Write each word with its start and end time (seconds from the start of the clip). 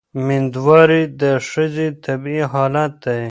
مېندواري 0.27 1.03
د 1.21 1.23
ښځې 1.49 1.87
طبیعي 2.05 2.43
حالت 2.53 2.91
دی. 3.03 3.19